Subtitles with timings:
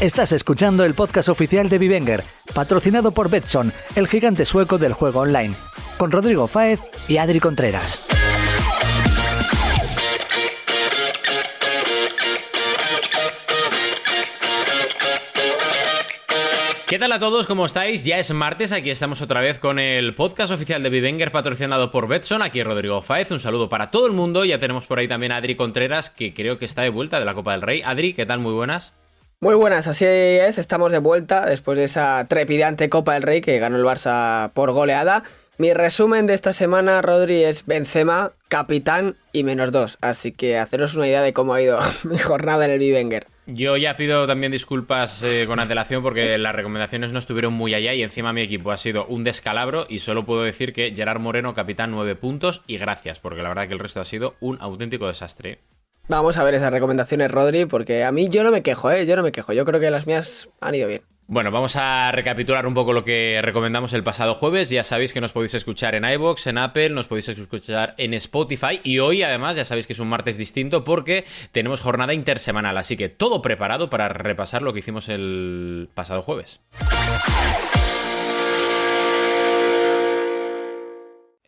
[0.00, 5.20] Estás escuchando el podcast oficial de Vivenger, patrocinado por Betson, el gigante sueco del juego
[5.20, 5.54] online,
[5.98, 8.08] con Rodrigo Fáez y Adri Contreras.
[16.88, 17.46] ¿Qué tal a todos?
[17.46, 18.02] ¿Cómo estáis?
[18.02, 22.08] Ya es martes, aquí estamos otra vez con el podcast oficial de Vivenger patrocinado por
[22.08, 22.40] Betson.
[22.40, 24.46] Aquí Rodrigo Faez, un saludo para todo el mundo.
[24.46, 27.26] Ya tenemos por ahí también a Adri Contreras, que creo que está de vuelta de
[27.26, 27.82] la Copa del Rey.
[27.84, 28.40] Adri, ¿qué tal?
[28.40, 28.94] Muy buenas.
[29.42, 33.58] Muy buenas, así es, estamos de vuelta después de esa trepidante Copa del Rey que
[33.58, 35.22] ganó el Barça por goleada.
[35.56, 39.96] Mi resumen de esta semana, Rodri, es Benzema, capitán y menos dos.
[40.02, 43.28] Así que haceros una idea de cómo ha ido mi jornada en el Vivenger.
[43.46, 47.94] Yo ya pido también disculpas eh, con antelación porque las recomendaciones no estuvieron muy allá
[47.94, 51.54] y encima mi equipo ha sido un descalabro y solo puedo decir que Gerard Moreno,
[51.54, 55.08] capitán, nueve puntos y gracias, porque la verdad que el resto ha sido un auténtico
[55.08, 55.60] desastre.
[56.10, 59.06] Vamos a ver esas recomendaciones, Rodri, porque a mí yo no me quejo, ¿eh?
[59.06, 59.52] Yo no me quejo.
[59.52, 61.02] Yo creo que las mías han ido bien.
[61.28, 64.70] Bueno, vamos a recapitular un poco lo que recomendamos el pasado jueves.
[64.70, 68.80] Ya sabéis que nos podéis escuchar en iBox, en Apple, nos podéis escuchar en Spotify
[68.82, 72.96] y hoy además ya sabéis que es un martes distinto porque tenemos jornada intersemanal, así
[72.96, 76.60] que todo preparado para repasar lo que hicimos el pasado jueves.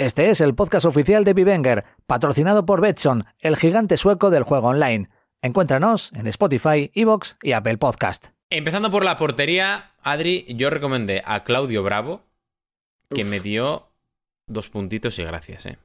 [0.02, 4.66] Este es el podcast oficial de Vivenger, patrocinado por Betson, el gigante sueco del juego
[4.66, 5.08] online.
[5.42, 8.26] Encuéntranos en Spotify, Evox y Apple Podcast.
[8.50, 12.24] Empezando por la portería, Adri, yo recomendé a Claudio Bravo,
[13.14, 13.90] que me dio
[14.48, 15.78] dos puntitos y gracias, ¿eh?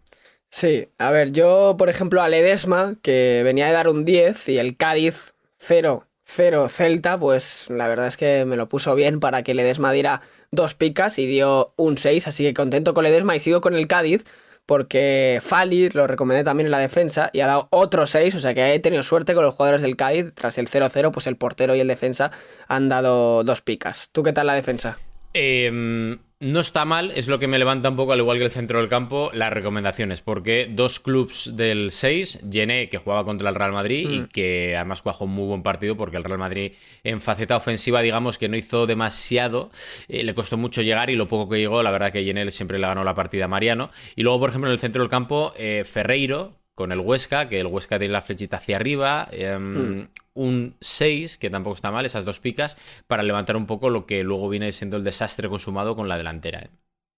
[0.49, 4.57] Sí, a ver, yo, por ejemplo, a Ledesma, que venía de dar un 10 y
[4.57, 9.43] el Cádiz 0, 0 Celta, pues la verdad es que me lo puso bien para
[9.43, 13.39] que Ledesma diera dos picas y dio un 6, así que contento con Ledesma y
[13.39, 14.25] sigo con el Cádiz
[14.67, 18.53] porque Fali lo recomendé también en la defensa y ha dado otro 6, o sea
[18.53, 20.33] que he tenido suerte con los jugadores del Cádiz.
[20.35, 22.31] Tras el 0-0, pues el portero y el defensa
[22.67, 24.09] han dado dos picas.
[24.11, 24.99] ¿Tú qué tal la defensa?
[25.33, 28.51] Eh, no está mal, es lo que me levanta un poco, al igual que el
[28.51, 33.55] centro del campo, las recomendaciones, porque dos clubs del 6, Gené, que jugaba contra el
[33.55, 34.27] Real Madrid y mm.
[34.27, 38.37] que además jugó un muy buen partido, porque el Real Madrid en faceta ofensiva, digamos
[38.37, 39.71] que no hizo demasiado,
[40.07, 42.77] eh, le costó mucho llegar y lo poco que llegó, la verdad que Gené siempre
[42.77, 43.89] le ganó la partida a Mariano.
[44.15, 47.59] Y luego, por ejemplo, en el centro del campo, eh, Ferreiro, con el Huesca, que
[47.59, 50.09] el Huesca tiene la flechita hacia arriba, em, hmm.
[50.35, 52.77] un 6, que tampoco está mal, esas dos picas,
[53.07, 56.59] para levantar un poco lo que luego viene siendo el desastre consumado con la delantera.
[56.59, 56.69] ¿eh?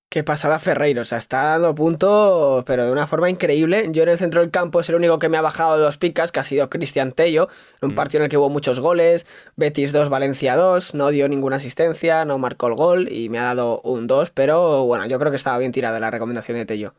[0.10, 3.90] Qué pasada Ferreiro, o sea, está dando puntos, pero de una forma increíble.
[3.92, 6.32] Yo en el centro del campo es el único que me ha bajado dos picas,
[6.32, 7.50] que ha sido Cristian Tello,
[7.82, 7.96] un hmm.
[7.96, 9.28] partido en el que hubo muchos goles,
[9.58, 13.44] Betis 2, Valencia 2, no dio ninguna asistencia, no marcó el gol y me ha
[13.44, 16.94] dado un 2, pero bueno, yo creo que estaba bien tirada la recomendación de Tello.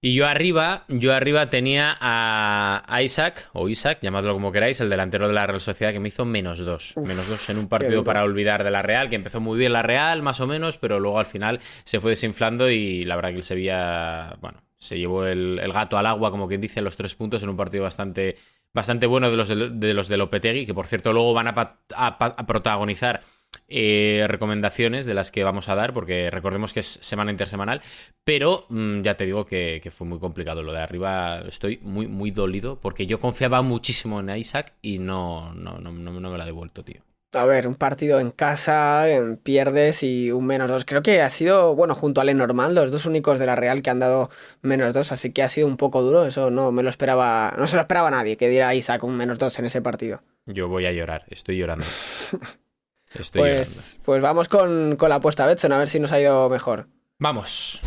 [0.00, 5.26] Y yo arriba, yo arriba tenía a Isaac, o Isaac, llamadlo como queráis, el delantero
[5.26, 6.94] de la Real Sociedad, que me hizo menos dos.
[6.96, 9.82] menos dos en un partido para olvidar de la Real, que empezó muy bien la
[9.82, 13.36] Real, más o menos, pero luego al final se fue desinflando y la verdad que
[13.36, 17.42] el Sevilla, bueno, se llevó el, gato al agua, como quien dice, los tres puntos
[17.42, 18.36] en un partido bastante,
[18.74, 23.22] bastante bueno de los de, los de Lopetegui, que por cierto luego van a protagonizar
[23.70, 27.82] eh, recomendaciones de las que vamos a dar, porque recordemos que es semana intersemanal,
[28.24, 31.40] pero mm, ya te digo que, fue muy complicado lo de arriba.
[31.46, 36.12] Estoy muy, muy dolido porque yo confiaba muchísimo en Isaac y no, no, no, no,
[36.12, 37.02] me lo ha devuelto, tío.
[37.32, 39.04] A ver, un partido en casa,
[39.42, 40.86] pierdes y un menos dos.
[40.86, 43.90] Creo que ha sido, bueno, junto al normal, los dos únicos de la Real que
[43.90, 44.30] han dado
[44.62, 46.24] menos dos, así que ha sido un poco duro.
[46.24, 49.38] Eso no me lo esperaba, no se lo esperaba nadie que diera Isaac un menos
[49.38, 50.22] dos en ese partido.
[50.46, 51.84] Yo voy a llorar, estoy llorando.
[53.34, 56.86] pues, pues vamos con, con la apuesta Betson, a ver si nos ha ido mejor.
[57.18, 57.80] Vamos.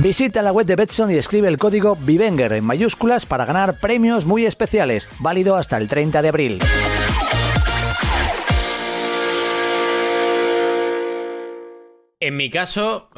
[0.00, 4.24] Visita la web de Betson y escribe el código VIVENGER en mayúsculas para ganar premios
[4.24, 6.58] muy especiales, válido hasta el 30 de abril.
[12.18, 13.10] En mi caso,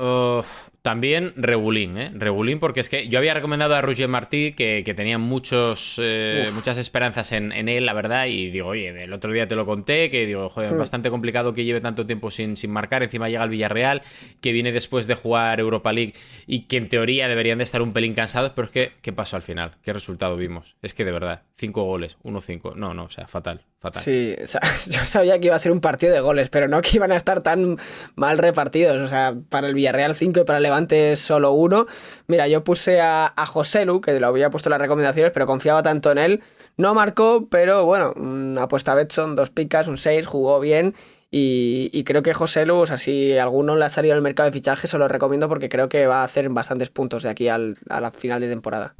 [0.82, 2.12] también Regulín, ¿eh?
[2.60, 7.32] Porque es que yo había recomendado a Roger Martí que, tenía muchos, eh, muchas esperanzas
[7.32, 10.48] en, él, la verdad, y digo, oye, el otro día te lo conté, que digo,
[10.48, 10.78] joder, es hmm.
[10.78, 14.02] bastante complicado que lleve tanto tiempo sin, sin marcar, encima llega al Villarreal,
[14.40, 16.14] que viene después de jugar Europa League
[16.46, 19.36] y que en teoría deberían de estar un pelín cansados, pero es que, ¿qué pasó
[19.36, 19.72] al final?
[19.82, 20.76] ¿Qué resultado vimos?
[20.82, 24.02] Es que de verdad, cinco goles, uno cinco, no, no, o sea, fatal, fatal.
[24.02, 24.36] Sí,
[24.90, 27.16] yo sabía que iba a ser un partido de goles, pero no que iban a
[27.16, 27.76] estar tan
[28.14, 31.86] mal repartidos, o sea, para el Villarreal cinco y para el Levante antes solo uno.
[32.26, 35.82] Mira, yo puse a, a Joselu, que lo había puesto en las recomendaciones, pero confiaba
[35.82, 36.42] tanto en él.
[36.76, 40.94] No marcó, pero bueno, una apuesta a Betson, dos picas, un 6, jugó bien.
[41.30, 44.52] Y, creo que José Lu, o sea, si alguno le ha salido al mercado de
[44.52, 47.76] fichaje, se lo recomiendo porque creo que va a hacer bastantes puntos de aquí al,
[47.90, 48.94] a la final de temporada.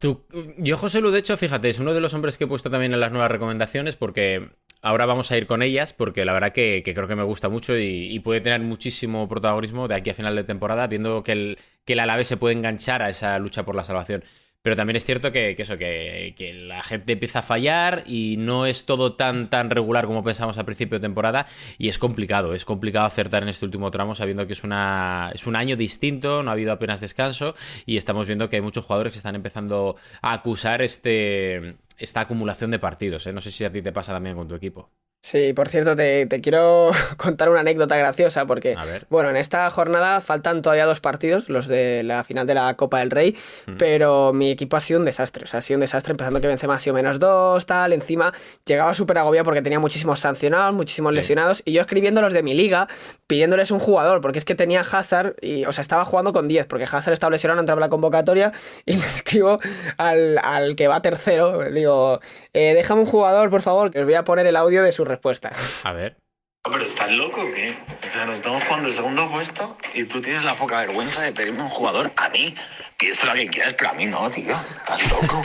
[0.00, 2.94] yo, José Lu, de hecho, fíjate, es uno de los hombres que he puesto también
[2.94, 4.48] en las nuevas recomendaciones porque
[4.82, 7.76] ahora vamos a ir con ellas porque la verdad que, creo que me gusta mucho
[7.76, 11.94] y, puede tener muchísimo protagonismo de aquí a final de temporada, viendo que el, que
[11.94, 14.24] el Alavés se puede enganchar a esa lucha por la salvación.
[14.62, 16.34] Pero también es cierto que, eso, que,
[16.66, 20.64] la gente empieza a fallar y no es todo tan, tan regular como pensamos al
[20.64, 21.46] principio de temporada.
[21.78, 25.46] Y es complicado, es complicado acertar en este último tramo sabiendo que es, una, es
[25.46, 27.54] un año distinto, no ha habido apenas descanso
[27.86, 32.70] y estamos viendo que hay muchos jugadores que están empezando a acusar este, esta acumulación
[32.70, 33.26] de partidos.
[33.26, 33.32] ¿eh?
[33.32, 34.90] No sé si a ti te pasa también con tu equipo.
[35.20, 38.76] Sí, por cierto, te, quiero contar una anécdota graciosa porque,
[39.10, 43.00] bueno, en esta jornada faltan todavía dos partidos, los de la final de la Copa
[43.00, 43.36] del Rey,
[43.78, 46.46] pero mi equipo ha sido un desastre, o sea, ha sido un desastre, empezando que
[46.46, 48.32] Benzema ha sido menos dos, tal, encima
[48.64, 52.54] llegaba súper agobiado porque tenía muchísimos sancionados, muchísimos lesionados, y yo escribiendo los de mi
[52.54, 52.88] liga,
[53.26, 56.66] pidiéndoles un jugador, porque es que tenía Hazard, y, o sea, estaba jugando con 10,
[56.66, 58.52] porque Hazard estaba lesionado, entraba en la convocatoria,
[58.86, 59.58] y le escribo
[59.96, 62.20] al, al que va tercero, digo,
[62.54, 65.07] eh, déjame un jugador, por favor, que os voy a poner el audio de su
[65.08, 65.50] respuesta.
[65.84, 66.16] A ver.
[66.62, 67.76] Pero estás loco, o ¿qué?
[68.02, 71.32] O sea, nos estamos jugando el segundo puesto y tú tienes la poca vergüenza de
[71.32, 72.54] pedirme un jugador a mí.
[72.98, 74.54] Pides lo que quieras, pero a mí no, tío.
[74.76, 75.42] Estás loco.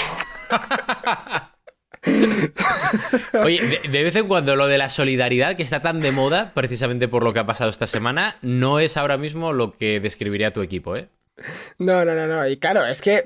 [3.44, 7.08] Oye, de, vez en cuando lo de la solidaridad, que está tan de moda, precisamente
[7.08, 10.62] por lo que ha pasado esta semana, no es ahora mismo lo que describiría tu
[10.62, 11.08] equipo, ¿eh?
[11.78, 12.48] No, no, no, no.
[12.48, 13.24] Y claro, es que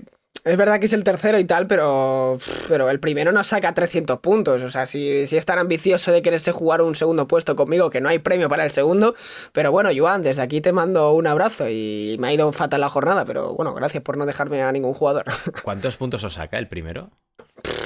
[0.47, 4.19] es verdad que es el tercero y tal, pero, pero el primero no saca 300
[4.19, 4.61] puntos.
[4.63, 8.01] O sea, si, si, es tan ambicioso de quererse jugar un segundo puesto conmigo, que
[8.01, 9.13] no hay premio para el segundo.
[9.51, 12.89] Pero bueno, Joan, desde aquí te mando un abrazo y me ha ido fatal la
[12.89, 13.25] jornada.
[13.25, 15.25] Pero bueno, gracias por no dejarme a ningún jugador.
[15.63, 17.11] ¿Cuántos puntos os saca el primero?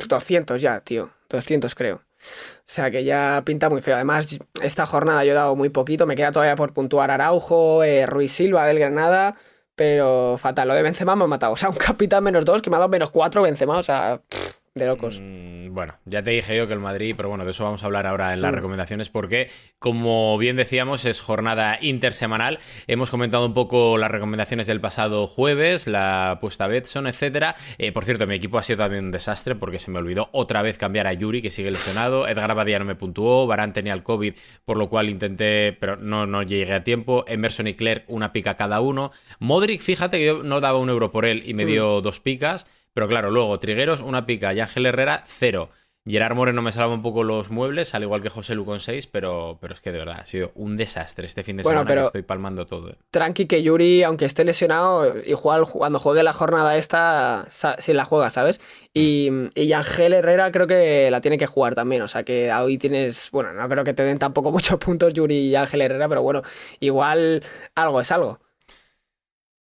[0.08, 1.10] 200 ya, tío.
[1.30, 1.96] 200 creo.
[1.96, 3.96] O sea que ya pinta muy feo.
[3.96, 6.06] Además, esta jornada yo he dado muy poquito.
[6.06, 9.36] Me queda todavía por puntuar Araujo, eh, Ruiz Silva del Granada.
[9.82, 11.54] Pero fatal, lo de Benzema me ha matado.
[11.54, 13.80] O sea, un capitán menos dos que me ha dado menos cuatro Benzema.
[13.80, 14.22] O sea,
[14.74, 15.20] de locos.
[15.22, 17.88] Mm, bueno, ya te dije yo que el Madrid, pero bueno, de eso vamos a
[17.88, 18.56] hablar ahora en las mm.
[18.56, 22.58] recomendaciones porque, como bien decíamos, es jornada intersemanal.
[22.88, 27.56] Hemos comentado un poco las recomendaciones del pasado jueves, la apuesta Betson, etcétera.
[27.80, 30.62] Eh, por cierto, mi equipo ha sido también un desastre porque se me olvidó otra
[30.62, 32.26] vez cambiar a Yuri, que sigue lesionado.
[32.26, 36.26] Edgar Abadía no me puntuó, Barán tenía el COVID, por lo cual intenté, pero no,
[36.26, 37.26] no llegué a tiempo.
[37.28, 39.12] Emerson y Clerc, una pica cada uno.
[39.40, 41.68] Modric, fíjate que yo no daba un euro por él y me mm.
[41.68, 42.66] dio dos picas.
[42.94, 45.70] Pero claro, luego Trigueros, una pica y Ángel Herrera, cero.
[46.04, 49.06] Gerard Moreno me salva un poco los muebles, al igual que José Lu con 6,
[49.06, 52.02] pero, pero es que de verdad ha sido un desastre este fin de semana pero
[52.02, 52.90] estoy palmando todo.
[52.90, 52.96] Eh.
[53.12, 58.32] Tranqui que Yuri, aunque esté lesionado, igual cuando juegue la jornada esta, sí la juega,
[58.32, 58.60] ¿sabes?
[58.96, 62.80] Y, y Ángel Herrera creo que la tiene que jugar también, o sea que hoy
[62.80, 66.24] tienes, bueno, no creo que te den tampoco muchos puntos Yuri y Ángel Herrera, pero
[66.24, 66.42] bueno,
[66.80, 67.44] igual
[67.76, 68.40] algo es algo.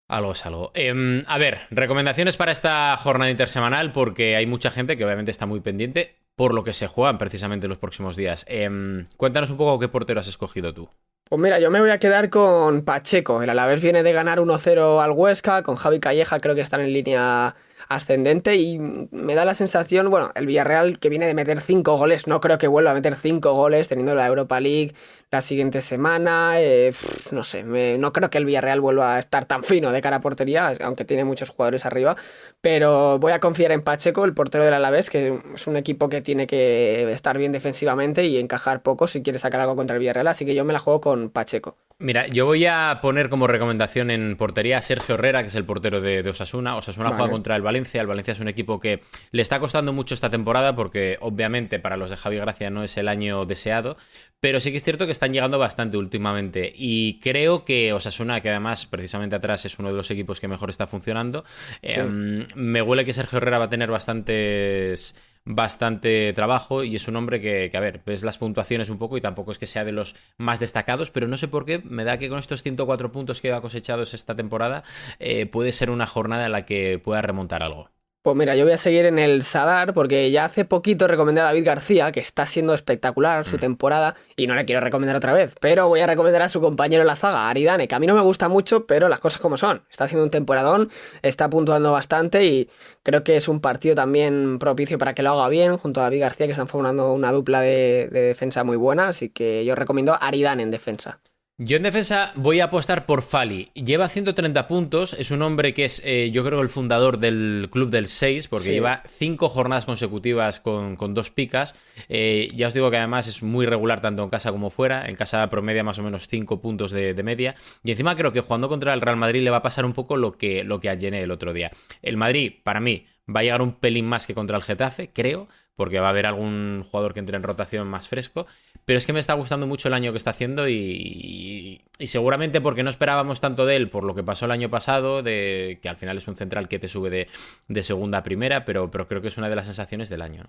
[0.07, 0.71] Algo es algo.
[0.73, 5.45] Em, a ver, recomendaciones para esta jornada intersemanal, porque hay mucha gente que obviamente está
[5.45, 8.45] muy pendiente por lo que se juegan precisamente los próximos días.
[8.47, 10.89] Em, cuéntanos un poco qué portero has escogido tú.
[11.29, 13.41] Pues mira, yo me voy a quedar con Pacheco.
[13.41, 16.93] El Alavés viene de ganar 1-0 al Huesca, con Javi Calleja creo que están en
[16.93, 17.55] línea
[17.89, 22.27] ascendente y me da la sensación, bueno, el Villarreal que viene de meter 5 goles,
[22.27, 24.93] no creo que vuelva a meter 5 goles teniendo la Europa League,
[25.31, 26.59] la siguiente semana.
[26.59, 26.93] Eh,
[27.31, 30.21] no sé, no creo que el Villarreal vuelva a estar tan fino de cara a
[30.21, 32.15] portería, aunque tiene muchos jugadores arriba.
[32.61, 36.21] Pero voy a confiar en Pacheco, el portero del Alavés, que es un equipo que
[36.21, 40.27] tiene que estar bien defensivamente y encajar poco si quiere sacar algo contra el Villarreal.
[40.27, 41.75] Así que yo me la juego con Pacheco.
[41.99, 45.65] Mira, yo voy a poner como recomendación en portería a Sergio Herrera, que es el
[45.65, 46.75] portero de, Osasuna.
[46.75, 47.76] Osasuna juega contra el Valencia.
[47.77, 51.97] El Valencia es un equipo que le está costando mucho esta temporada porque obviamente para
[51.97, 53.97] los de Javi Gracia no es el año deseado,
[54.39, 56.73] pero sí que es cierto que están llegando bastante últimamente.
[56.75, 60.69] Y creo que Osasuna, que además precisamente atrás es uno de los equipos que mejor
[60.69, 61.43] está funcionando,
[61.81, 65.15] em, me huele que Sergio Herrera va a tener bastantes
[65.47, 69.21] bastante trabajo y es un hombre que, a ver, ves las puntuaciones un poco y
[69.21, 72.17] tampoco es que sea de los más destacados, pero no sé por qué, me da
[72.17, 74.83] que con estos 104 puntos que ha cosechados esta temporada
[75.19, 77.89] eh, puede ser una jornada en la que pueda remontar algo.
[78.27, 81.45] Pues mira, yo voy a seguir en el Sadar porque ya hace poquito recomendé a
[81.45, 83.59] David García, que está siendo espectacular su mm.
[83.59, 87.03] temporada, y no le quiero recomendar otra vez, pero voy a recomendar a su compañero
[87.03, 89.55] en la zaga, Aridane, que a mí no me gusta mucho, pero las cosas como
[89.55, 89.83] son.
[89.89, 90.89] Está haciendo un temporadón,
[91.21, 92.69] está puntuando bastante y
[93.01, 96.19] creo que es un partido también propicio para que lo haga bien, junto a David
[96.19, 100.11] García, que están formando una dupla de, de defensa muy buena, así que yo recomiendo
[100.11, 101.21] a Aridane en defensa.
[101.59, 103.71] Yo en defensa voy a apostar por Fali.
[103.73, 107.89] Lleva 130 puntos, es un hombre que es, eh, yo creo, el fundador del club
[107.89, 111.73] del 6, porque lleva 5 jornadas consecutivas con, dos picas.
[112.09, 115.09] Eh, ya os digo que además es muy regular tanto en casa como fuera.
[115.09, 117.55] En casa promedia más o menos 5 puntos de, media.
[117.83, 120.15] Y encima creo que jugando contra el Real Madrid le va a pasar un poco
[120.15, 121.71] lo que, lo que a el otro día.
[122.03, 125.47] El Madrid, para mí, va a llegar un pelín más que contra el Getafe, creo
[125.77, 128.47] porque va a haber algún jugador que entre en rotación más fresco.
[128.83, 132.83] Pero es que me está gustando mucho el año que está haciendo y, seguramente porque
[132.83, 135.97] no esperábamos tanto de él por lo que pasó el año pasado, de que al
[135.97, 137.27] final es un central que te sube
[137.67, 140.45] de, segunda a primera, pero, creo que es una de las sensaciones del año.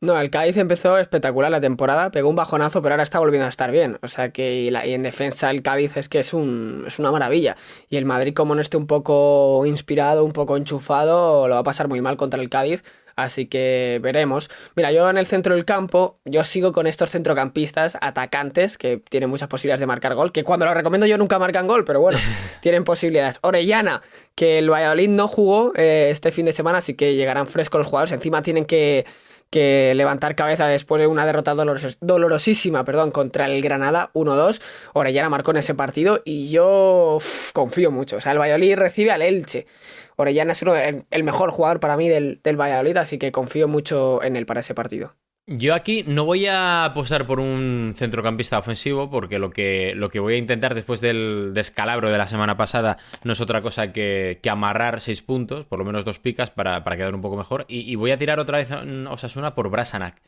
[0.00, 0.18] ¿no?
[0.20, 3.70] el Cádiz empezó espectacular la temporada, pegó un bajonazo, pero ahora está volviendo a estar
[3.70, 3.98] bien.
[4.02, 7.56] O sea que y, en defensa el Cádiz es que es, es una maravilla.
[7.90, 11.64] Y el Madrid, como no esté un poco inspirado, un poco enchufado, lo va a
[11.64, 12.82] pasar muy mal contra el Cádiz
[13.16, 14.50] Así que veremos.
[14.74, 19.30] Mira, yo en el centro del campo, yo sigo con estos centrocampistas atacantes que tienen
[19.30, 22.18] muchas posibilidades de marcar gol, que cuando lo recomiendo yo nunca marcan gol, pero bueno,
[22.60, 23.38] tienen posibilidades.
[23.42, 24.02] Orellana,
[24.34, 27.86] que el Valladolid no jugó eh, este fin de semana, así que llegarán frescos los
[27.86, 28.12] jugadores.
[28.12, 29.04] Encima tienen que
[29.54, 34.60] que levantar cabeza después de una derrota dolorosísima perdón, contra el Granada 1-2.
[34.94, 37.18] Orellana marcó en ese partido y yo
[37.52, 38.16] confío mucho.
[38.16, 39.68] O sea, el Valladolid recibe al Elche.
[40.16, 44.24] Orellana es uno, el, mejor jugador para mí del, del Valladolid, así que confío mucho
[44.24, 45.14] en él para ese partido.
[45.46, 50.18] Yo aquí no voy a apostar por un centrocampista ofensivo porque lo que, lo que
[50.18, 54.40] voy a intentar después del descalabro de la semana pasada no es otra cosa que,
[54.50, 57.66] amarrar seis puntos, por lo menos dos picas para, quedar un poco mejor.
[57.68, 58.70] Y, voy a tirar otra vez
[59.10, 60.22] Osasuna por Brasanac,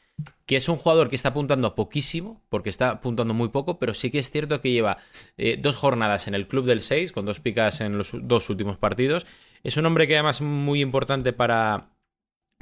[0.45, 4.11] que es un jugador que está apuntando poquísimo, porque está apuntando muy poco, pero sí
[4.11, 4.99] que es cierto que lleva
[5.39, 8.77] eh, dos jornadas en el club del 6, con dos picas en los dos últimos
[8.77, 9.25] partidos.
[9.65, 11.89] Es un hombre que además es muy importante para,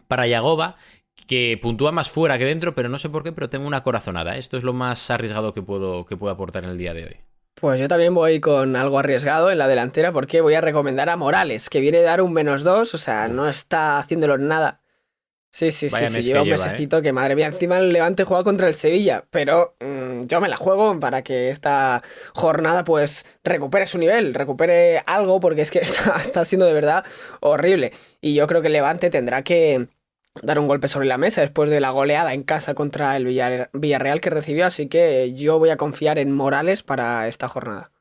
[0.07, 0.77] para Yagoba
[1.27, 4.37] que puntúa más fuera que dentro, pero no sé por qué, pero tengo una corazonada.
[4.37, 7.17] Esto es lo más arriesgado que puedo, que puedo aportar en el día de hoy.
[7.55, 11.17] Pues yo también voy con algo arriesgado en la delantera porque voy a recomendar a
[11.17, 14.81] Morales, que viene a dar un menos dos, o sea, no está haciéndolo nada.
[15.55, 16.51] Sí, sí, sí, sí, lleva un ¿eh?
[16.51, 20.49] mesecito que madre mía, encima el Levante juega contra el Sevilla, pero mm, yo me
[20.49, 22.03] la juego para que esta
[22.35, 27.05] jornada pues recupere su nivel, recupere algo, porque es que está, está siendo de verdad
[27.39, 27.93] horrible.
[28.21, 29.87] Y yo creo que el Levante tendrá que,
[30.43, 33.27] dar un golpe sobre la mesa después de la goleada en casa contra el
[33.73, 37.94] Villarreal que recibió, así que yo voy a confiar en Morales para esta jornada.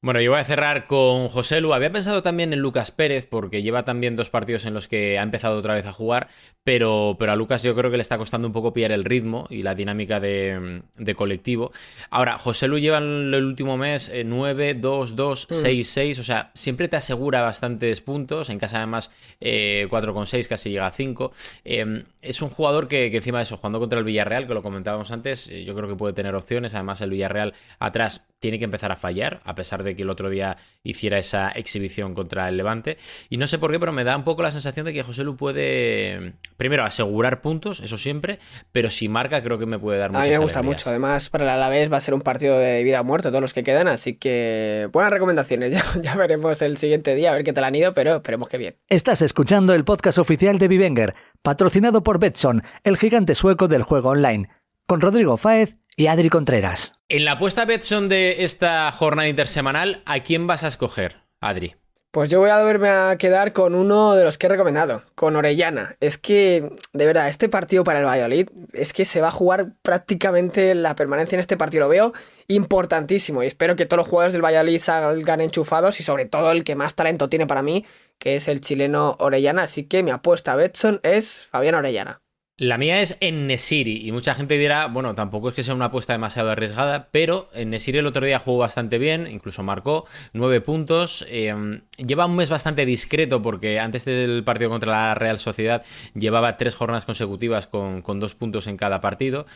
[0.00, 1.72] Bueno, yo voy a cerrar con José Lu.
[1.74, 5.22] Había pensado también en Lucas Pérez, porque lleva también dos partidos en los que ha
[5.22, 6.28] empezado otra vez a jugar,
[6.62, 9.48] pero, pero a Lucas yo creo que le está costando un poco pillar el ritmo
[9.50, 10.82] y la dinámica de,
[11.16, 11.72] colectivo.
[12.10, 16.52] Ahora, José Lu lleva en el último mes 9, 2, 2, 6, 6, o sea,
[16.54, 18.50] siempre te asegura bastantes puntos.
[18.50, 21.32] En casa además eh, 4,6, casi llega a 5.
[21.64, 24.62] Eh, es un jugador que, que, encima de eso, jugando contra el Villarreal, que lo
[24.62, 26.74] comentábamos antes, eh, yo creo que puede tener opciones.
[26.74, 30.30] Además, el Villarreal atrás tiene que empezar a fallar, a pesar de que el otro
[30.30, 32.96] día hiciera esa exhibición contra el Levante.
[33.28, 35.24] Y no sé por qué, pero me da un poco la sensación de que José
[35.24, 38.38] Lu puede, primero, asegurar puntos, eso siempre,
[38.72, 40.88] pero si marca creo que me puede dar muchas A mí me gusta mucho.
[40.88, 43.52] Además, para el Alavés va a ser un partido de vida o muerte, todos los
[43.52, 45.68] que quedan, así que buenas recomendaciones.
[45.78, 48.58] Ya, ya veremos el siguiente día, a ver qué tal han ido, pero esperemos que
[48.58, 48.76] bien.
[48.88, 54.10] Estás escuchando el podcast oficial de Vivenger, patrocinado por Betson, el gigante sueco del juego
[54.10, 54.48] online,
[54.86, 56.97] con Rodrigo Fáez y Adri Contreras.
[57.10, 61.74] En la apuesta Betson de esta jornada intersemanal, ¿a quién vas a escoger, Adri?
[62.10, 65.34] Pues yo voy a volverme a quedar con uno de los que he recomendado, con
[65.34, 65.96] Orellana.
[66.00, 69.72] Es que, de verdad, este partido para el Valladolid es que se va a jugar
[69.80, 71.84] prácticamente la permanencia en este partido.
[71.84, 72.12] Lo veo
[72.46, 76.62] importantísimo y espero que todos los jugadores del Valladolid salgan enchufados y sobre todo el
[76.62, 77.86] que más talento tiene para mí,
[78.18, 79.62] que es el chileno Orellana.
[79.62, 82.20] Así que mi apuesta a Betson es Fabián Orellana.
[82.60, 85.84] La mía es en Nesiri y mucha gente dirá, bueno, tampoco es que sea una
[85.84, 90.60] apuesta demasiado arriesgada, pero en Nesiri el otro día jugó bastante bien, incluso marcó nueve
[90.60, 91.24] puntos.
[91.28, 95.84] Em, lleva un mes bastante discreto porque antes del partido contra la Real Sociedad
[96.14, 99.46] llevaba tres jornadas consecutivas con, con dos puntos en cada partido.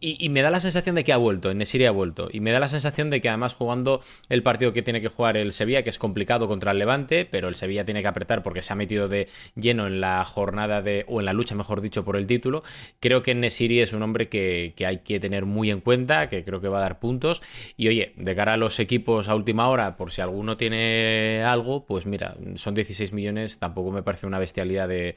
[0.00, 2.28] Y, me da la sensación de que ha vuelto, en Nesiri ha vuelto.
[2.30, 5.36] Y me da la sensación de que además jugando el partido que tiene que jugar
[5.36, 8.62] el Sevilla, que es complicado contra el Levante, pero el Sevilla tiene que apretar porque
[8.62, 12.04] se ha metido de lleno en la jornada de, o en la lucha, mejor dicho,
[12.04, 12.62] por el título.
[13.00, 16.60] Creo que Nesiri es un hombre que, hay que tener muy en cuenta, que creo
[16.60, 17.42] que va a dar puntos.
[17.76, 21.86] Y oye, de cara a los equipos a última hora, por si alguno tiene algo,
[21.86, 25.16] pues mira, son 16 millones, tampoco me parece una bestialidad de,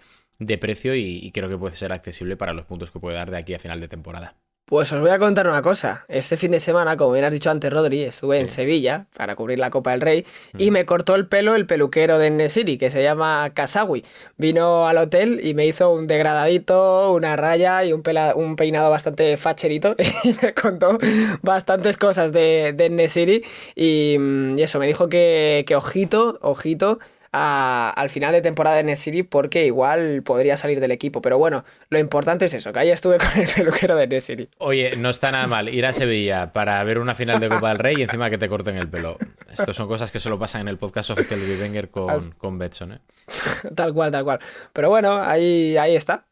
[0.59, 3.53] precio y creo que puede ser accesible para los puntos que puede dar de aquí
[3.53, 4.35] a final de temporada.
[4.67, 6.05] Pues os voy a contar una cosa.
[6.07, 9.59] Este fin de semana, como bien has dicho antes, Rodri, estuve en Sevilla para cubrir
[9.59, 10.25] la Copa del Rey
[10.57, 14.03] y me cortó el pelo el peluquero de Nesiri, que se llama Kasawi.
[14.37, 18.01] Vino al hotel y me hizo un degradadito, una raya y un,
[18.37, 20.97] un peinado bastante facherito y me contó
[21.43, 23.43] bastantes cosas de, de Nesiri
[23.75, 26.97] y, mm, y, eso, me dijo que, que ojito, ojito
[27.35, 31.21] al final de temporada en el City porque igual podría salir del equipo.
[31.21, 34.49] Pero bueno, lo importante es eso, que ahí estuve con el peluquero de City.
[34.57, 37.79] Oye, no está nada mal ir a Sevilla para ver una final de Copa del
[37.79, 39.17] Rey y encima que te corten el pelo.
[39.51, 42.93] Estas son cosas que solo pasan en el podcast oficial de Wenger con, con Betson.
[42.93, 42.99] ¿eh?
[43.75, 44.39] Tal cual, tal cual.
[44.73, 46.25] Pero bueno, ahí, ahí está.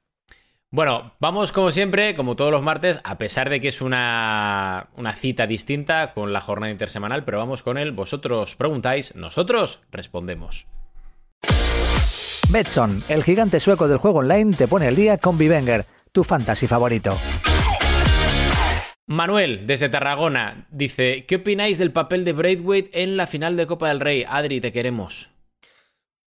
[0.69, 5.15] Bueno, vamos como siempre, como todos los martes, a pesar de que es una, una,
[5.15, 7.91] cita distinta con la jornada intersemanal, pero vamos con él.
[7.91, 10.65] Vosotros preguntáis, nosotros respondemos.
[12.51, 16.67] Betson, el gigante sueco del juego online, te pone el día con Vivenger, tu fantasy
[16.67, 17.17] favorito.
[19.07, 23.89] Manuel, desde Tarragona, dice: ¿Qué opináis del papel de Braithwaite en la final de Copa
[23.89, 24.23] del Rey?
[24.27, 25.32] Adri, te queremos.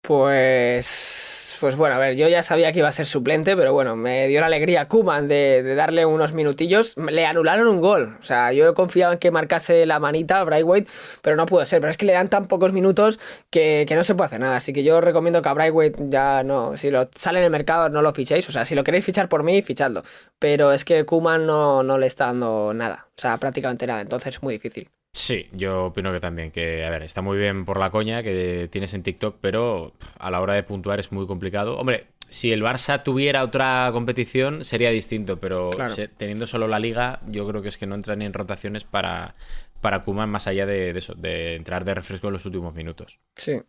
[0.02, 3.94] Pues pues bueno, a ver, yo ya sabía que iba a ser suplente, pero bueno,
[3.94, 6.97] me dio la alegría Kuman de, darle unos minutillos.
[6.97, 8.16] Le anularon un gol.
[8.18, 10.88] O sea, yo confiaba en que marcase la manita a Brightweight,
[11.21, 11.80] pero no pudo ser.
[11.80, 14.56] Pero es que le dan tan pocos minutos que, no se puede hacer nada.
[14.56, 16.76] Así que yo recomiendo que a Brightweight ya no.
[16.76, 18.49] Si lo sale en el mercado, no lo fichéis.
[18.49, 20.02] O sea, si lo queréis fichar por mí, fichadlo.
[20.40, 23.06] Pero es que Kuman no, no le está dando nada.
[23.16, 24.00] O sea, prácticamente nada.
[24.00, 24.90] Entonces es muy difícil.
[25.14, 28.69] Sí, yo opino que también, que, a ver, está muy bien por la coña que
[28.73, 31.76] tienes en TikTok, pero a la hora de puntuar es muy complicado.
[31.78, 35.71] Hombre, si el Barça tuviera otra competición sería distinto, pero
[36.16, 39.35] teniendo solo la liga, yo creo que es que no entra ni en rotaciones para,
[39.83, 43.19] para Kuman más allá de, eso, de entrar de refresco en los últimos minutos.
[43.37, 43.61] Sí.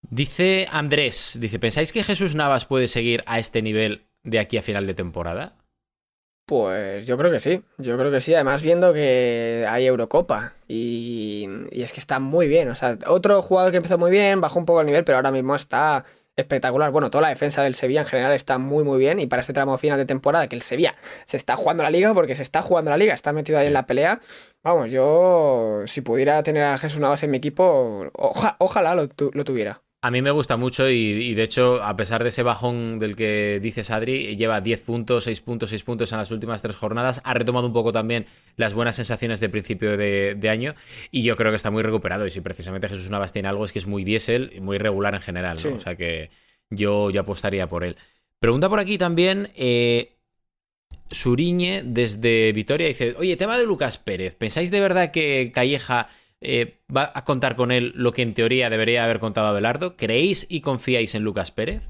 [0.00, 4.62] Dice Andrés, dice, ¿pensáis que Jesús Navas puede seguir a este nivel de aquí a
[4.62, 5.61] final de temporada?
[6.46, 11.48] Pues yo creo que sí, yo creo que sí, además viendo que hay Eurocopa y,
[11.70, 14.66] es que está muy bien, o sea, otro jugador que empezó muy bien, bajó un
[14.66, 16.04] poco el nivel, pero ahora mismo está
[16.36, 16.90] espectacular.
[16.90, 19.52] Bueno, toda la defensa del Sevilla en general está muy muy bien y para este
[19.52, 20.94] tramo final de temporada que el Sevilla
[21.26, 23.74] se está jugando la liga porque se está jugando la liga, está metido ahí en
[23.74, 24.20] la pelea.
[24.64, 29.08] Vamos, yo si pudiera tener a Jesús Navas en mi equipo, ojalá lo
[29.44, 29.82] tuviera.
[30.04, 33.60] A mí me gusta mucho y, de hecho, a pesar de ese bajón del que
[33.62, 37.20] dices Adri, lleva 10 puntos, 6 puntos, 6 puntos en las últimas tres jornadas.
[37.22, 40.74] Ha retomado un poco también las buenas sensaciones de principio de, año
[41.12, 42.26] y yo creo que está muy recuperado.
[42.26, 45.14] Y si precisamente Jesús Navas tiene algo es que es muy diésel y muy regular
[45.14, 45.56] en general.
[45.72, 46.30] O sea que
[46.68, 47.96] yo, yo apostaría por él.
[48.40, 49.50] Pregunta por aquí también.
[49.54, 50.16] Eh,
[51.12, 54.34] Suriñe desde Vitoria dice: Oye, tema de Lucas Pérez.
[54.34, 56.08] ¿Pensáis de verdad que Calleja
[56.42, 59.96] eh, va a contar con él lo que en teoría debería haber contado Abelardo.
[59.96, 61.82] ¿Creéis y confiáis en Lucas Pérez?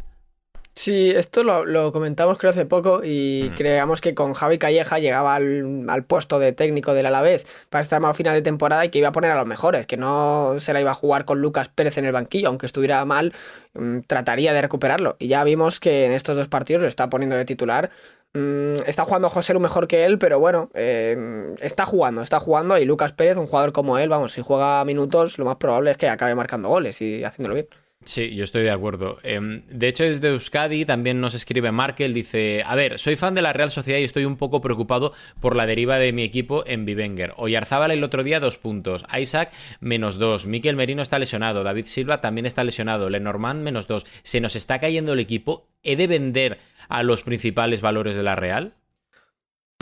[0.74, 6.04] Sí, esto lo, comentamos creo hace poco y creíamos que con Javi Calleja llegaba al,
[6.08, 9.12] puesto de técnico del Alavés para estar más final de temporada y que iba a
[9.12, 12.06] poner a los mejores, que no se la iba a jugar con Lucas Pérez en
[12.06, 13.34] el banquillo, aunque estuviera mal,
[13.74, 15.16] mm, trataría de recuperarlo.
[15.18, 17.90] Y ya vimos que en estos dos partidos lo está poniendo de titular
[18.34, 22.78] Mm, está jugando José Lu mejor que él, pero bueno, eh, está jugando, está jugando.
[22.78, 25.96] Y Lucas Pérez, un jugador como él, vamos, si juega minutos, lo más probable es
[25.98, 27.68] que acabe marcando goles y haciéndolo bien.
[28.04, 29.18] Sí, yo estoy de acuerdo.
[29.22, 33.42] Em, de hecho, desde Euskadi también nos escribe Markel, dice, a ver, soy fan de
[33.42, 36.84] la Real Sociedad y estoy un poco preocupado por la deriva de mi equipo en
[36.84, 37.34] Bivenger.
[37.36, 42.20] Oyarzábal el otro día dos puntos, Isaac menos dos, Miquel Merino está lesionado, David Silva
[42.20, 44.04] también está lesionado, Lenormand menos dos.
[44.22, 48.34] Se nos está cayendo el equipo, ¿he de vender a los principales valores de la
[48.34, 48.74] Real?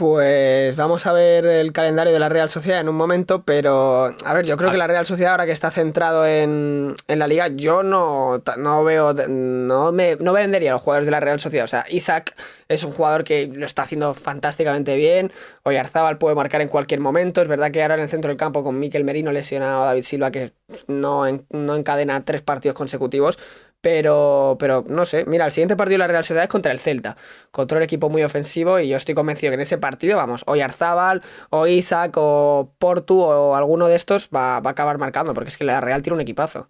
[0.01, 4.33] Pues vamos a ver el calendario de la Real Sociedad en un momento, pero a
[4.33, 7.83] ver, yo creo que la Real Sociedad ahora que está centrado en, la liga, yo
[7.83, 11.65] no, no veo, no me no vendería a los jugadores de la Real Sociedad.
[11.65, 12.35] O sea, Isaac
[12.69, 15.33] es un jugador que lo está haciendo fantásticamente bien,
[15.65, 18.65] Oyarzábal puede marcar en cualquier momento, es verdad que ahora en el centro del campo
[18.65, 20.55] con Miquel Merino lesionado, David Silva que
[20.87, 23.39] no, no encadena tres partidos consecutivos,
[23.81, 26.81] pero, pero no sé, mira, el siguiente partido de la Real Sociedad es contra el
[26.81, 27.17] Celta,
[27.51, 30.57] contra un equipo muy ofensivo y yo estoy convencido que en ese partido, vamos, o
[30.57, 35.49] Yarzábal, o Isaac, o Portu, o alguno de estos va, va a acabar marcando, porque
[35.49, 36.69] es que la Real tiene un equipazo.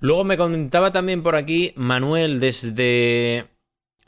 [0.00, 3.46] Luego me comentaba también por aquí Manuel desde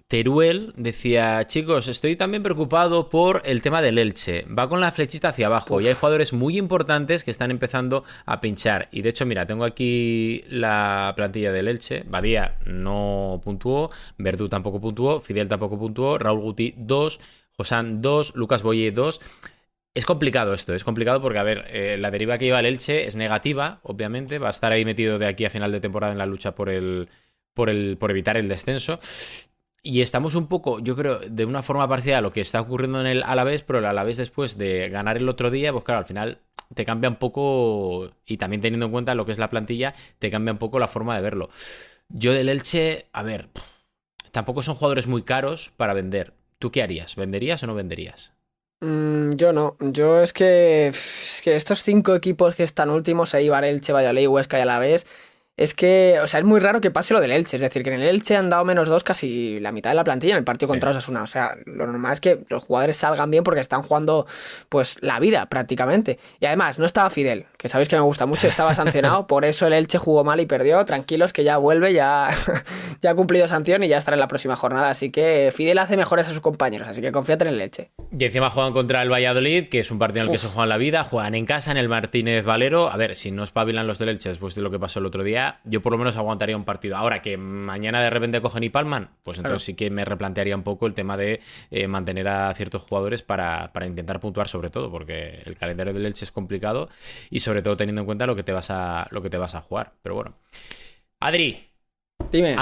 [0.09, 4.47] Teruel decía, chicos, estoy también preocupado por el tema del Elche.
[4.47, 8.41] Va con la flechita hacia abajo y hay jugadores muy importantes que están empezando a
[8.41, 8.89] pinchar.
[8.91, 12.05] Y de hecho, mira, tengo aquí la plantilla del Elche.
[12.07, 17.21] Badía no puntuó, Verdú tampoco puntuó, Fidel tampoco puntuó, Raúl Guti 2,
[17.59, 19.21] Josán 2, Lucas Boye 2.
[19.93, 23.07] Es complicado esto, es complicado porque, a ver, eh, la deriva que lleva el Elche
[23.07, 24.39] es negativa, obviamente.
[24.39, 26.71] Va a estar ahí metido de aquí a final de temporada en la lucha por
[26.71, 27.11] el,
[27.53, 29.01] por, el, por evitar el descenso.
[29.83, 33.01] Y estamos un poco, yo creo, de una forma parecida a lo que está ocurriendo
[33.01, 36.05] en el Alavés, pero el Alavés después de ganar el otro día, pues claro, al
[36.05, 36.41] final
[36.75, 40.31] te cambia un poco, y también teniendo en cuenta lo que es la plantilla, te
[40.31, 41.49] cambia un poco la forma de verlo.
[42.09, 43.49] Yo del Elche, a ver,
[44.33, 46.35] tampoco son jugadores muy caros para vender.
[46.59, 47.17] ¿Tú qué harías?
[47.17, 48.33] ¿Venderías o no venderías?
[48.81, 50.93] Mm, yo no, yo es que,
[51.43, 55.07] que estos cinco equipos que están últimos, ahí Elche, Valladolid, Huesca y Alavés,
[55.59, 57.57] es que, o sea, es muy raro que pase lo del Elche.
[57.57, 60.05] Es decir, que en el Elche han dado menos dos casi la mitad de la
[60.05, 61.25] plantilla en el partido contra Osasuna.
[61.25, 64.29] O sea, lo normal es que los jugadores salgan bien porque están jugando,
[64.69, 66.21] pues, la vida prácticamente.
[66.39, 69.27] Y además, no estaba Fidel, que sabéis que me gusta mucho, estaba sancionado.
[69.27, 70.85] por eso el Elche jugó mal y perdió.
[70.85, 72.29] Tranquilos que ya vuelve, ya,
[73.03, 74.91] ya ha cumplido sanción y ya estará en la próxima jornada.
[74.91, 76.87] Así que Fidel hace mejores a sus compañeros.
[76.87, 77.91] Así que confíate en el Elche.
[78.17, 80.69] Y encima juegan contra el Valladolid, que es un partido en el que se juegan
[80.69, 81.03] la vida.
[81.03, 82.93] Juegan en casa, en el Martínez Valero.
[82.93, 85.25] A ver, si no espabilan los del Elche después de lo que pasó el otro
[85.25, 86.97] día yo por lo menos aguantaría un partido.
[86.97, 90.63] Ahora que mañana de repente cogen y palman, pues entonces sí que me replantearía un
[90.63, 95.43] poco el tema de eh, mantener a ciertos jugadores para, intentar puntuar sobre todo, porque
[95.45, 96.89] el calendario del Elche es complicado
[97.31, 99.55] y sobre todo teniendo en cuenta lo que te vas a, lo que te vas
[99.55, 99.93] a jugar.
[100.03, 100.35] Pero bueno.
[101.21, 101.69] Adri.
[102.31, 102.57] Dime.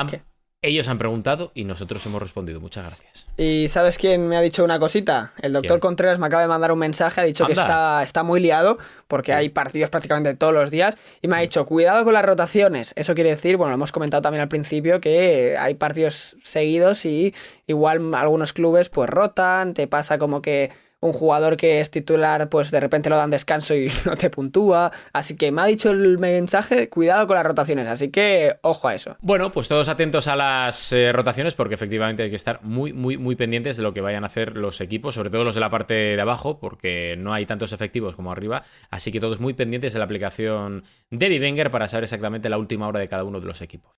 [0.62, 2.60] Ellos han preguntado y nosotros hemos respondido.
[2.60, 3.26] Muchas gracias.
[3.36, 5.32] ¿Y sabes quién me ha dicho una cosita?
[5.40, 8.40] El doctor Contreras me acaba de mandar un mensaje, ha dicho que está, está muy
[8.40, 12.24] liado porque hay partidos prácticamente todos los días y me ha dicho, cuidado con las
[12.24, 12.94] rotaciones.
[12.96, 17.34] Eso quiere decir, bueno, lo hemos comentado también al principio, que hay partidos seguidos y
[17.66, 20.72] igual algunos clubes pues rotan, te pasa como que
[21.06, 24.92] un jugador que es titular, pues de repente lo dan descanso y no te puntúa.
[25.12, 27.88] Así que me ha dicho el mensaje, cuidado con las rotaciones.
[27.88, 29.16] Así que ojo a eso.
[29.20, 33.16] Bueno, pues todos atentos a las eh, rotaciones porque efectivamente hay que estar muy, muy,
[33.16, 35.70] muy pendientes de lo que vayan a hacer los equipos, sobre todo los de la
[35.70, 38.62] parte de abajo, porque no hay tantos efectivos como arriba.
[38.90, 42.88] Así que todos muy pendientes de la aplicación de Vivenger para saber exactamente la última
[42.88, 43.92] hora de cada uno de los equipos.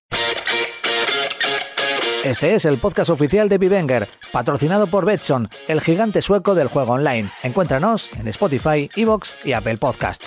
[2.23, 6.91] Este es el podcast oficial de Vivenger, patrocinado por Betson, el gigante sueco del juego
[6.91, 7.29] online.
[7.43, 10.25] Encuéntranos en Spotify, Evox y Apple Podcast.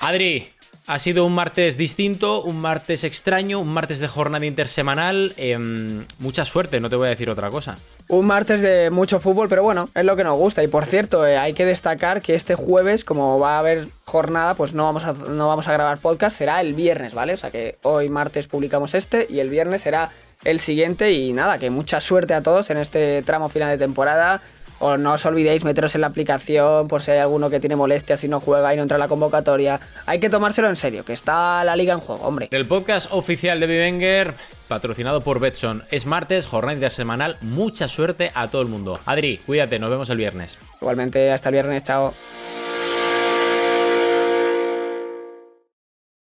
[0.00, 0.48] Adri,
[0.92, 5.32] ha sido un martes distinto, un martes extraño, un martes de jornada intersemanal.
[5.38, 7.76] Em, mucha suerte, no te voy a decir otra cosa.
[8.08, 10.62] Un martes de mucho fútbol, pero bueno, es lo que nos gusta.
[10.62, 14.54] Y por cierto, eh, hay que destacar que este jueves, como va a haber jornada,
[14.54, 17.32] pues no vamos, a, no vamos a grabar podcast, será el viernes, ¿vale?
[17.32, 20.10] O sea que hoy martes publicamos este y el viernes será
[20.44, 21.12] el siguiente.
[21.12, 24.42] Y nada, que mucha suerte a todos en este tramo final de temporada
[24.82, 28.24] o no os olvidéis meteros en la aplicación por si hay alguno que tiene molestias
[28.24, 29.80] y no juega y no entra en la convocatoria.
[30.06, 32.48] Hay que tomárselo en serio, que está la liga en juego, hombre.
[32.50, 34.34] El podcast oficial de Vivenger,
[34.66, 37.36] patrocinado por Betson, es martes, jornada intersemanal.
[37.42, 38.98] Mucha suerte a todo el mundo.
[39.06, 40.58] Adri, cuídate, nos vemos el viernes.
[40.80, 42.12] Igualmente, hasta el viernes, chao.